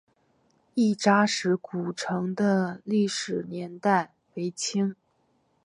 [0.73, 4.95] 亦扎石古城的历史年代为清。